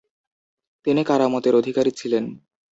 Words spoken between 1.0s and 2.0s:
কারামতের অধিকারী